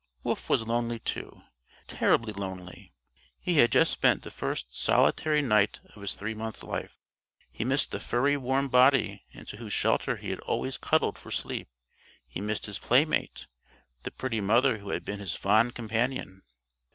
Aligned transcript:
Wolf 0.23 0.49
was 0.49 0.63
lonely, 0.65 0.97
too 0.97 1.43
terribly 1.87 2.33
lonely. 2.33 2.91
He 3.39 3.59
had 3.59 3.71
just 3.71 3.91
spent 3.91 4.23
the 4.23 4.31
first 4.31 4.75
solitary 4.75 5.43
night 5.43 5.79
of 5.95 6.01
his 6.01 6.15
three 6.15 6.33
month 6.33 6.63
life. 6.63 6.97
He 7.51 7.63
missed 7.63 7.91
the 7.91 7.99
furry 7.99 8.35
warm 8.35 8.67
body 8.67 9.25
into 9.29 9.57
whose 9.57 9.73
shelter 9.73 10.17
he 10.17 10.31
had 10.31 10.39
always 10.39 10.79
cuddled 10.79 11.19
for 11.19 11.29
sleep. 11.29 11.67
He 12.27 12.41
missed 12.41 12.65
his 12.65 12.79
playmate 12.79 13.45
the 14.01 14.09
pretty 14.09 14.41
mother 14.41 14.79
who 14.79 14.89
had 14.89 15.05
been 15.05 15.19
his 15.19 15.35
fond 15.35 15.75
companion. 15.75 16.41